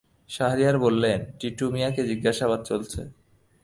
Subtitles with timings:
[0.29, 3.01] শাহরিয়ার বলেন, টিটু মিয়াকে জিজ্ঞাসাবাদ চলছে।